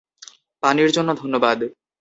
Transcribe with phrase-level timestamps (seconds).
[0.63, 1.57] পানির জন্য ধন্যবাদ।